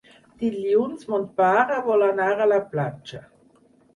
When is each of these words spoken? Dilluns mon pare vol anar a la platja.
Dilluns 0.43 1.03
mon 1.11 1.27
pare 1.41 1.77
vol 1.89 2.05
anar 2.07 2.31
a 2.37 2.47
la 2.53 2.59
platja. 2.75 3.21